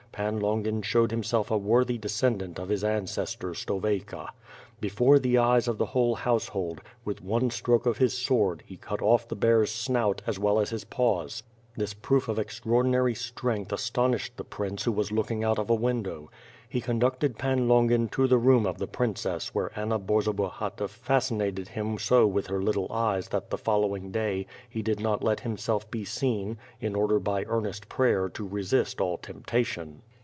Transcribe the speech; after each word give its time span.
Pan 0.13 0.41
Longin 0.41 0.81
showed 0.81 1.09
himself 1.09 1.49
a 1.49 1.57
worthy 1.57 1.97
descendant 1.97 2.59
of 2.59 2.67
his 2.67 2.83
ancestor, 2.83 3.53
Stoveyka. 3.53 4.27
Be 4.81 4.89
fore 4.89 5.19
the 5.19 5.37
eyes 5.37 5.69
of 5.69 5.77
the 5.77 5.85
whole 5.85 6.15
household, 6.15 6.81
with 7.05 7.23
one 7.23 7.49
stroke 7.49 7.85
of 7.85 7.97
his 7.97 8.13
sword, 8.13 8.61
he 8.67 8.75
cut 8.75 9.01
off 9.01 9.29
the 9.29 9.37
bear's 9.37 9.71
snout, 9.71 10.21
as 10.27 10.37
well 10.37 10.59
as 10.59 10.69
his 10.71 10.83
paws. 10.83 11.43
This 11.77 11.93
* 11.93 11.93
A 11.93 11.95
four 11.95 12.01
foote'l 12.01 12.01
rogue. 12.01 12.01
§4 12.01 12.01
^J'l'B 12.01 12.01
f*H^B 12.01 12.01
A^I> 12.01 12.01
SWORD, 12.01 12.01
proof 12.01 12.27
of 12.27 12.39
extraordinary 12.39 13.15
strength 13.15 13.71
astonished 13.73 14.37
the 14.37 14.43
prince 14.43 14.83
who 14.83 14.91
was 14.91 15.11
looking 15.13 15.43
out 15.45 15.57
of 15.57 15.69
a 15.69 15.73
window, 15.75 16.29
lie 16.73 16.79
conducted 16.79 17.37
Pan 17.37 17.67
Longin 17.67 18.07
to 18.09 18.27
the 18.27 18.37
room 18.37 18.65
of 18.65 18.77
the 18.77 18.87
princess 18.87 19.53
where 19.55 19.77
Anna 19.77 19.97
Borzobahata 19.99 20.89
fascinated 20.89 21.69
him 21.69 21.97
so 21.97 22.27
with 22.27 22.47
her 22.47 22.59
Uttle 22.59 22.91
eyes 22.91 23.29
that 23.29 23.49
the 23.49 23.57
following 23.57 24.11
day, 24.11 24.45
he 24.69 24.81
did 24.81 24.99
not 24.99 25.23
let 25.23 25.39
himself 25.41 25.89
be 25.89 26.05
seen, 26.05 26.57
in 26.79 26.93
order 26.95 27.19
by 27.19 27.43
earnest 27.47 27.87
prayer 27.89 28.27
to 28.29 28.47
resist 28.47 28.99
all 29.01 29.17
temptation. 29.17 30.01